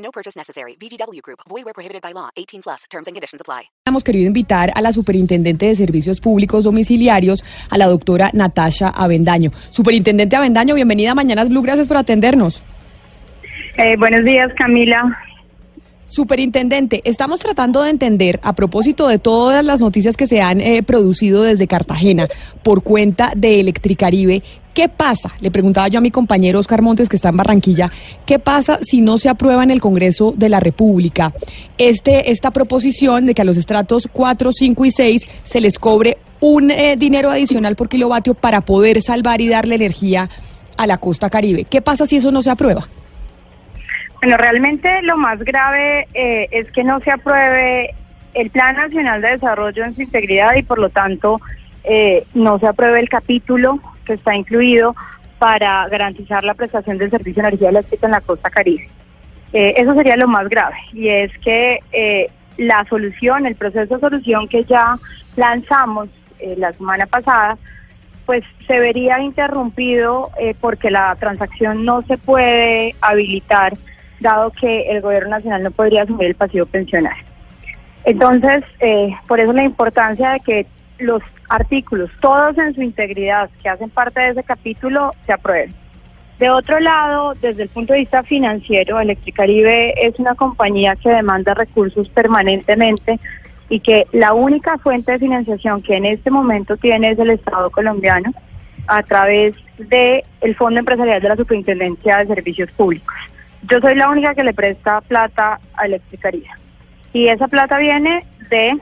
[0.00, 0.76] No purchase necessary.
[0.80, 1.40] VGW Group.
[1.48, 2.30] Void where prohibited by law.
[2.36, 2.84] 18 plus.
[2.90, 3.70] Terms and conditions apply.
[3.86, 9.50] Hemos querido invitar a la Superintendente de Servicios Públicos Domiciliarios, a la doctora Natasha Avendaño.
[9.70, 11.62] Superintendente Avendaño, bienvenida a Mañanas Blue.
[11.62, 12.62] Gracias por atendernos.
[13.76, 15.16] Eh, buenos días, Camila.
[16.10, 20.82] Superintendente, estamos tratando de entender, a propósito de todas las noticias que se han eh,
[20.82, 22.26] producido desde Cartagena
[22.64, 24.42] por cuenta de Electricaribe,
[24.80, 25.32] ¿qué pasa?
[25.42, 27.90] Le preguntaba yo a mi compañero Oscar Montes, que está en Barranquilla,
[28.24, 31.34] ¿qué pasa si no se aprueba en el Congreso de la República
[31.76, 36.16] este, esta proposición de que a los estratos 4, 5 y 6 se les cobre
[36.40, 40.30] un eh, dinero adicional por kilovatio para poder salvar y darle energía
[40.78, 41.66] a la costa caribe?
[41.68, 42.88] ¿Qué pasa si eso no se aprueba?
[44.22, 47.94] Bueno, realmente lo más grave eh, es que no se apruebe
[48.32, 51.38] el Plan Nacional de Desarrollo en su integridad y por lo tanto
[51.84, 53.78] eh, no se apruebe el capítulo
[54.10, 54.94] está incluido
[55.38, 58.88] para garantizar la prestación del servicio de energía eléctrica en la costa caribe.
[59.52, 61.78] Eh, eso sería lo más grave y es que
[62.56, 64.98] la solución, el proceso de solución que ya
[65.36, 66.08] lanzamos
[66.56, 67.56] la semana pasada,
[68.26, 70.30] pues se vería interrumpido
[70.60, 73.72] porque la transacción no se puede habilitar
[74.20, 77.16] dado que el gobierno nacional no podría asumir el pasivo pensional.
[78.04, 80.66] Entonces, eh, por eso la importancia de que
[81.00, 85.74] los artículos, todos en su integridad, que hacen parte de ese capítulo, se aprueben.
[86.38, 91.52] De otro lado, desde el punto de vista financiero, Electricaribe es una compañía que demanda
[91.52, 93.20] recursos permanentemente
[93.68, 97.70] y que la única fuente de financiación que en este momento tiene es el Estado
[97.70, 98.32] colombiano
[98.86, 103.14] a través del el Fondo Empresarial de la Superintendencia de Servicios Públicos.
[103.70, 106.58] Yo soy la única que le presta plata a Electricaría.
[107.12, 108.78] Y esa plata viene de,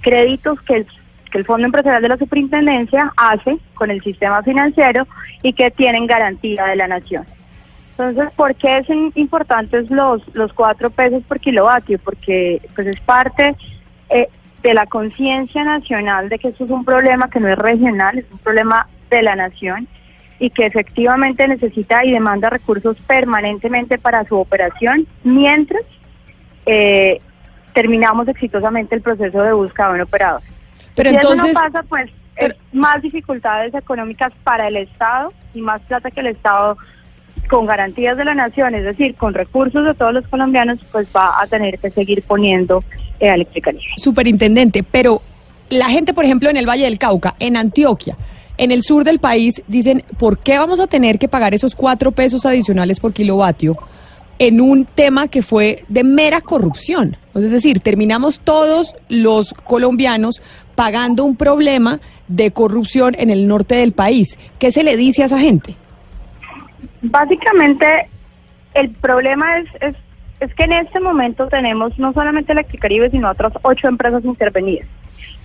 [0.00, 0.86] créditos que el,
[1.30, 5.06] que el Fondo Empresarial de la Superintendencia hace con el sistema financiero
[5.42, 7.24] y que tienen garantía de la nación.
[7.98, 11.98] Entonces, ¿por qué es importantes los, los cuatro pesos por kilovatio?
[11.98, 13.56] Porque pues es parte
[14.10, 14.28] eh,
[14.62, 18.26] de la conciencia nacional de que esto es un problema que no es regional, es
[18.30, 19.88] un problema de la nación
[20.38, 25.82] y que efectivamente necesita y demanda recursos permanentemente para su operación, mientras
[26.66, 27.20] eh,
[27.72, 30.42] terminamos exitosamente el proceso de búsqueda de un operador.
[30.96, 35.60] Pero si entonces, eso no pasa, pues es más dificultades económicas para el Estado y
[35.60, 36.76] más plata que el Estado
[37.48, 41.40] con garantías de la nación, es decir, con recursos de todos los colombianos, pues va
[41.40, 42.82] a tener que seguir poniendo
[43.20, 43.70] eh, eléctrica.
[43.96, 45.22] Superintendente, pero
[45.70, 48.16] la gente, por ejemplo, en el Valle del Cauca, en Antioquia,
[48.58, 52.10] en el sur del país dicen, ¿por qué vamos a tener que pagar esos cuatro
[52.10, 53.76] pesos adicionales por kilovatio
[54.38, 57.16] en un tema que fue de mera corrupción?
[57.34, 60.40] Es decir, terminamos todos los colombianos
[60.74, 64.38] pagando un problema de corrupción en el norte del país.
[64.58, 65.74] ¿Qué se le dice a esa gente?
[67.02, 68.08] Básicamente,
[68.74, 69.96] el problema es, es,
[70.40, 74.88] es que en este momento tenemos no solamente Electricaribe, sino otras ocho empresas intervenidas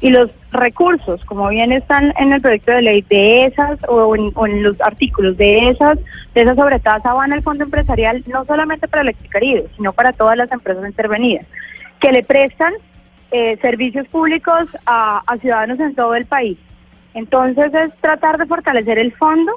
[0.00, 4.62] y los recursos, como bien están en el proyecto de ley de esas o en,
[4.62, 5.98] los artículos de esas,
[6.34, 10.50] de esa sobretasa van al fondo empresarial no solamente para Electricaribe, sino para todas las
[10.50, 11.46] empresas intervenidas,
[12.00, 12.72] que le prestan
[13.30, 16.58] eh, servicios públicos a, a ciudadanos en todo el país.
[17.12, 19.52] Entonces es tratar de fortalecer el fondo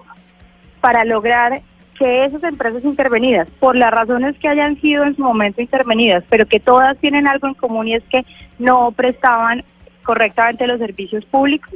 [0.82, 1.62] para lograr
[1.98, 6.46] que esas empresas intervenidas, por las razones que hayan sido en su momento intervenidas, pero
[6.48, 8.26] que todas tienen algo en común y es que
[8.60, 9.64] no prestaban
[10.04, 11.74] correctamente los servicios públicos,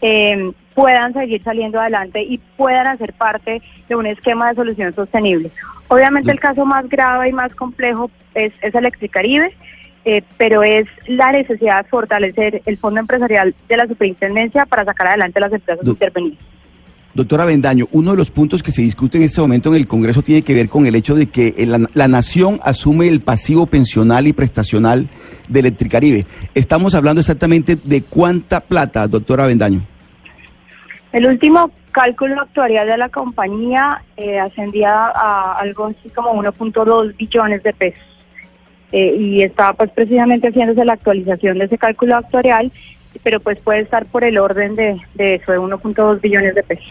[0.00, 5.50] eh, puedan seguir saliendo adelante y puedan hacer parte de un esquema de solución sostenible.
[5.88, 9.54] Obviamente el caso más grave y más complejo es, es Electricaribe,
[10.04, 15.08] eh, pero es la necesidad de fortalecer el fondo empresarial de la superintendencia para sacar
[15.08, 16.44] adelante las empresas intervenidas.
[17.16, 20.20] Doctora Bendaño, uno de los puntos que se discute en este momento en el Congreso
[20.20, 24.34] tiene que ver con el hecho de que la, nación asume el pasivo pensional y
[24.34, 25.08] prestacional
[25.48, 26.26] de Electricaribe.
[26.54, 29.80] Estamos hablando exactamente de cuánta plata, doctora Bendaño.
[31.10, 37.62] El último cálculo actuarial de la compañía eh, ascendía a algo así como 1.2 billones
[37.62, 38.04] de pesos.
[38.92, 42.70] Eh, y estaba pues precisamente haciéndose la actualización de ese cálculo actuarial
[43.22, 46.86] pero pues puede estar por el orden de, de eso, de 1.2 billones de pesos.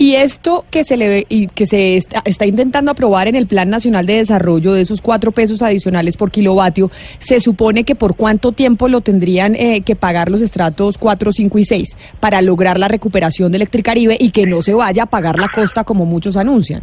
[0.00, 3.68] Y esto que se le y que se está, está intentando aprobar en el Plan
[3.68, 8.52] Nacional de Desarrollo de esos cuatro pesos adicionales por kilovatio, se supone que por cuánto
[8.52, 12.88] tiempo lo tendrían eh, que pagar los estratos 4, 5 y 6 para lograr la
[12.88, 16.80] recuperación de Electricaribe y que no se vaya a pagar la costa como muchos anuncian.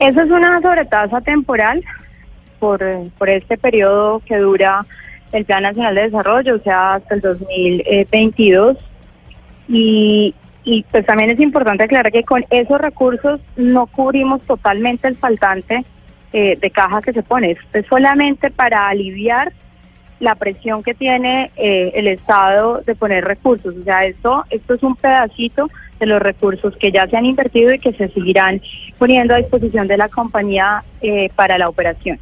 [0.00, 1.84] Esa es una sobretasa temporal
[2.58, 2.84] por,
[3.16, 4.84] por este periodo que dura
[5.32, 8.76] el Plan Nacional de Desarrollo, o sea, hasta el 2022.
[9.68, 10.34] Y,
[10.64, 15.84] y pues también es importante aclarar que con esos recursos no cubrimos totalmente el faltante
[16.32, 17.52] eh, de caja que se pone.
[17.52, 19.52] Esto es solamente para aliviar
[20.18, 23.74] la presión que tiene eh, el Estado de poner recursos.
[23.76, 25.68] O sea, esto, esto es un pedacito
[26.00, 28.60] de los recursos que ya se han invertido y que se seguirán
[28.98, 32.18] poniendo a disposición de la compañía eh, para la operación,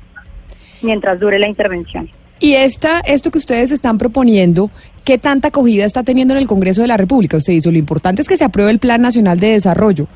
[0.83, 2.09] mientras dure la intervención.
[2.45, 4.71] Y esta, esto que ustedes están proponiendo,
[5.03, 7.39] ¿qué tanta acogida está teniendo en el Congreso de la República?
[7.39, 10.09] Usted dice, lo importante es que se apruebe el Plan Nacional de Desarrollo,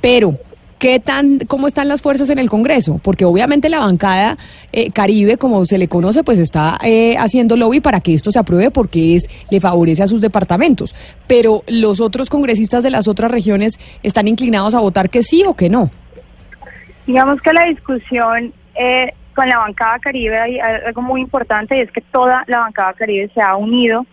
[0.00, 0.36] pero
[0.80, 2.98] ¿qué tan, cómo están las fuerzas en el Congreso?
[3.04, 4.36] Porque obviamente la bancada
[4.72, 8.40] eh, Caribe, como se le conoce, pues está eh, haciendo lobby para que esto se
[8.40, 10.92] apruebe porque es le favorece a sus departamentos.
[11.28, 15.54] Pero los otros congresistas de las otras regiones están inclinados a votar que sí o
[15.54, 15.92] que no.
[17.06, 21.92] Digamos que la discusión eh, con la bancada Caribe hay algo muy importante y es
[21.92, 24.06] que toda la bancada Caribe se ha unido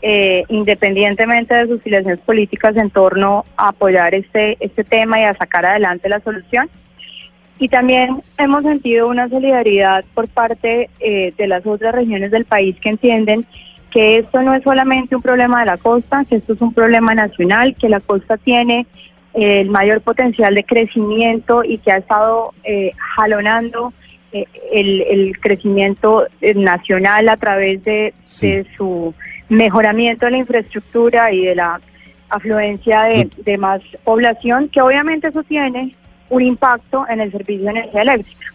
[0.00, 5.34] eh, independientemente de sus filiaciones políticas en torno a apoyar este, este tema y a
[5.34, 6.68] sacar adelante la solución.
[7.58, 12.76] Y también hemos sentido una solidaridad por parte eh, de las otras regiones del país
[12.80, 13.46] que entienden
[13.90, 17.14] que esto no es solamente un problema de la costa, que esto es un problema
[17.14, 18.86] nacional, que la costa tiene
[19.34, 23.92] eh, el mayor potencial de crecimiento y que ha estado eh, jalonando
[24.72, 28.50] el, el crecimiento eh, nacional a través de, Sí.
[28.50, 29.14] de su
[29.48, 31.80] mejoramiento de la infraestructura y de la
[32.30, 35.94] afluencia de, de más población, que obviamente eso tiene
[36.30, 38.46] un impacto en el servicio de energía eléctrica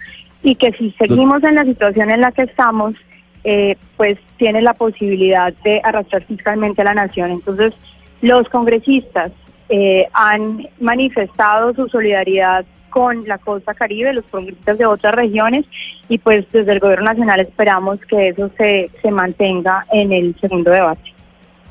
[0.43, 2.95] y que si seguimos en la situación en la que estamos,
[3.43, 7.31] eh, pues tiene la posibilidad de arrastrar fiscalmente a la nación.
[7.31, 7.73] Entonces,
[8.21, 9.31] los congresistas
[9.69, 15.65] eh, han manifestado su solidaridad con la costa caribe, los congresistas de otras regiones,
[16.09, 20.71] y pues desde el gobierno nacional esperamos que eso se, se mantenga en el segundo
[20.71, 21.13] debate.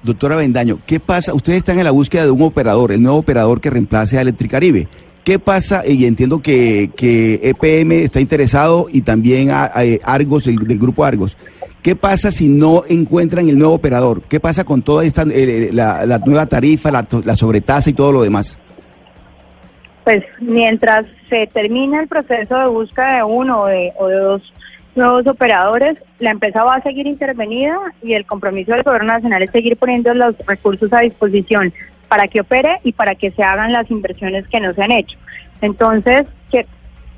[0.02, 1.34] Doctora Bendaño, ¿qué pasa?
[1.34, 4.86] Ustedes están en la búsqueda de un operador, el nuevo operador que reemplace a Electricaribe.
[5.24, 5.86] ¿Qué pasa?
[5.86, 11.04] Y entiendo que, que EPM está interesado y también a- a- Argos, el, del grupo
[11.04, 11.36] Argos.
[11.82, 14.22] ¿Qué pasa si no encuentran el nuevo operador?
[14.22, 18.12] ¿Qué pasa con toda esta, eh, la, la nueva tarifa, la, la sobretasa y todo
[18.12, 18.56] lo demás?
[20.08, 24.54] Pues mientras se termina el proceso de búsqueda de uno de, o de dos
[24.94, 29.50] nuevos operadores, la empresa va a seguir intervenida y el compromiso del gobierno nacional es
[29.50, 31.74] seguir poniendo los recursos a disposición
[32.08, 35.18] para que opere y para que se hagan las inversiones que no se han hecho.
[35.60, 36.64] Entonces, que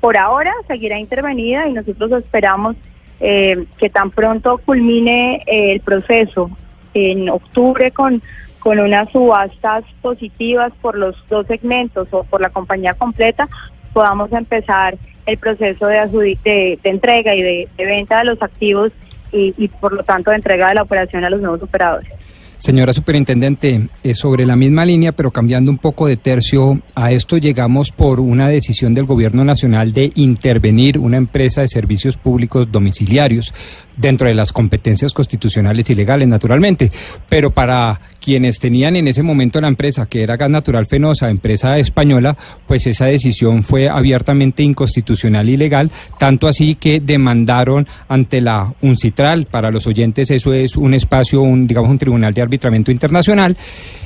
[0.01, 2.75] por ahora seguirá intervenida y nosotros esperamos
[3.21, 6.51] eh, que tan pronto culmine eh, el proceso
[6.93, 8.21] en octubre con,
[8.61, 13.49] con unas subastas positivas por los dos segmentos o por la compañía completa,
[13.91, 18.91] podamos empezar el proceso de, de, entrega y de, venta de los activos
[19.31, 22.13] y, y por lo tanto de entrega de la operación a los nuevos operadores.
[22.61, 27.37] Señora Superintendente, eh, sobre la misma línea, pero cambiando un poco de tercio, a esto
[27.39, 33.51] llegamos por una decisión del Gobierno Nacional de intervenir una empresa de servicios públicos domiciliarios
[33.97, 36.91] dentro de las competencias constitucionales y legales, naturalmente.
[37.27, 41.77] Pero para quienes tenían en ese momento la empresa, que era Gas Natural Fenosa, empresa
[41.77, 42.37] española,
[42.67, 49.45] pues esa decisión fue abiertamente inconstitucional y ilegal, tanto así que demandaron ante la UNCITRAL,
[49.45, 53.57] para los oyentes eso es un espacio, un, digamos un tribunal de arbitramiento internacional,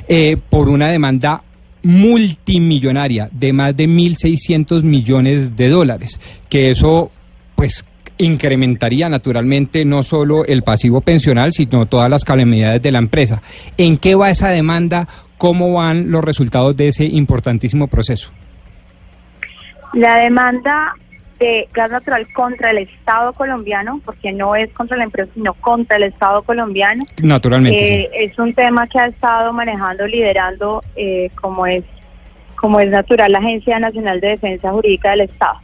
[0.08, 1.42] eh, por una demanda
[1.82, 6.18] multimillonaria de más de 1.600 millones de dólares,
[6.48, 7.12] que eso
[7.54, 7.84] pues
[8.18, 13.42] incrementaría naturalmente no solo el pasivo pensional, sino todas las calamidades de la empresa.
[13.76, 15.06] ¿En qué va esa demanda?
[15.38, 18.30] ¿Cómo van los resultados de ese importantísimo proceso?
[19.92, 20.94] La demanda
[21.38, 25.98] de gas natural contra el Estado colombiano, porque no es contra la empresa, sino contra
[25.98, 28.04] el Estado colombiano, Naturalmente.
[28.04, 31.84] eh, es un tema que ha estado manejando, liderando, eh, como es
[32.56, 35.58] como es natural, la Agencia Nacional de Defensa Jurídica del Estado.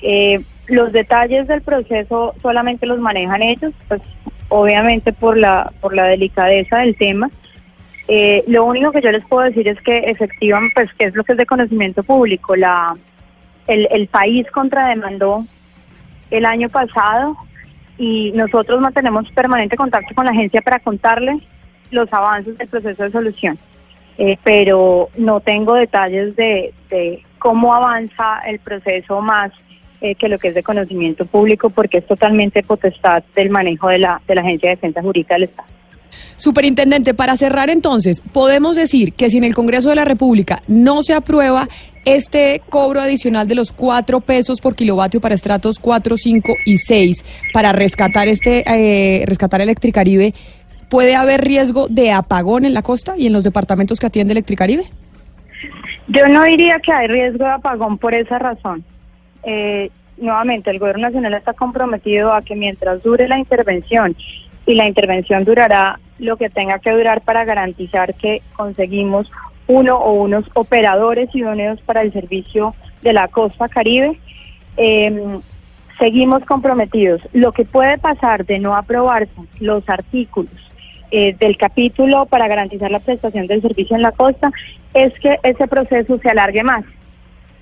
[0.00, 4.00] Eh, los detalles del proceso solamente los manejan ellos, pues
[4.48, 7.30] obviamente por la por la delicadeza del tema.
[8.06, 11.24] Eh, lo único que yo les puedo decir es que efectivamente, pues que es lo
[11.24, 12.96] que es de conocimiento público, la
[13.66, 15.46] el, el país contrademandó
[16.30, 17.36] el año pasado
[17.96, 21.38] y nosotros mantenemos permanente contacto con la agencia para contarle
[21.90, 23.58] los avances del proceso de solución,
[24.18, 29.52] eh, pero no tengo detalles de, de cómo avanza el proceso más
[30.04, 33.98] eh, que lo que es de conocimiento público, porque es totalmente potestad del manejo de
[33.98, 35.66] la, de la Agencia de Defensa Jurídica del Estado.
[36.36, 41.02] Superintendente, para cerrar entonces, podemos decir que si en el Congreso de la República no
[41.02, 41.68] se aprueba
[42.04, 47.24] este cobro adicional de los cuatro pesos por kilovatio para estratos 4, 5 y 6
[47.54, 50.34] para rescatar este eh, rescatar Electricaribe,
[50.90, 54.84] ¿puede haber riesgo de apagón en la costa y en los departamentos que atiende Electricaribe?
[56.08, 58.84] Yo no diría que hay riesgo de apagón por esa razón.
[59.44, 64.16] Eh, nuevamente, el Gobierno Nacional está comprometido a que mientras dure la intervención,
[64.66, 69.30] y la intervención durará lo que tenga que durar para garantizar que conseguimos
[69.66, 74.18] uno o unos operadores idóneos para el servicio de la costa caribe,
[74.76, 75.38] eh,
[75.98, 77.22] seguimos comprometidos.
[77.32, 80.52] Lo que puede pasar de no aprobarse los artículos
[81.10, 84.50] eh, del capítulo para garantizar la prestación del servicio en la costa
[84.92, 86.84] es que ese proceso se alargue más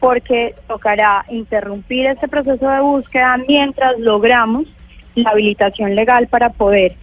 [0.02, 4.64] porque tocará interrumpir ese proceso de búsqueda mientras logramos
[5.14, 6.94] la habilitación legal para poder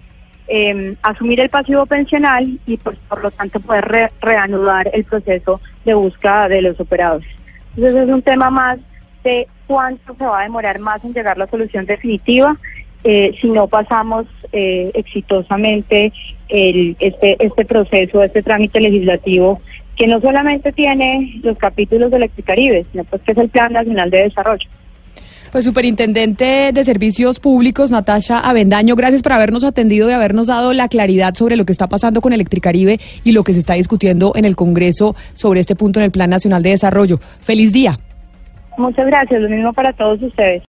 [0.50, 5.62] eh, asumir el pasivo pensional y pues, por lo tanto poder re- reanudar el proceso
[5.86, 7.30] de búsqueda de los operadores.
[7.78, 8.80] Entonces es un tema más
[9.24, 12.58] de cuánto se va a demorar más en llegar la solución definitiva
[13.06, 16.12] eh, si no pasamos eh, exitosamente
[16.50, 19.62] el, este, este proceso, este trámite legislativo
[20.00, 24.10] que no solamente tiene los capítulos de Electricaribe, sino pues que es el Plan Nacional
[24.10, 24.68] de Desarrollo.
[25.52, 30.88] Pues Superintendente de Servicios Públicos, Natasha Avendaño, gracias por habernos atendido y habernos dado la
[30.88, 34.46] claridad sobre lo que está pasando con Electricaribe y lo que se está discutiendo en
[34.46, 37.20] el Congreso sobre este punto en el Plan Nacional de Desarrollo.
[37.42, 38.00] Feliz día.
[38.78, 40.64] Muchas gracias, lo mismo para todos ustedes.